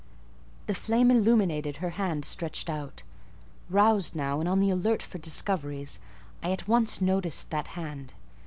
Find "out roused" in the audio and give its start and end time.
2.71-4.15